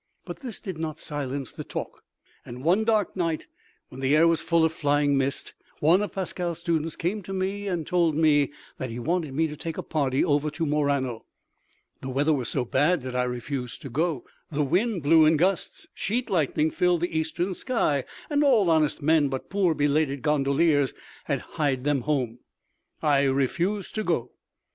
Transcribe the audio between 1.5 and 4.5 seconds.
the talk, and one dark night, when the air was